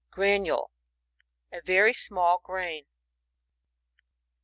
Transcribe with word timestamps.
Granule.— 0.09 0.71
A 1.53 1.61
very 1.61 1.93
small 1.93 2.39
grain. 2.43 2.85